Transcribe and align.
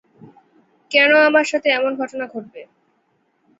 কেন 0.91 1.11
আমার 1.27 1.45
সাথে 1.51 1.67
এমন 1.69 1.91
ঘটনা 1.95 2.25
ঘটবে? 2.27 2.61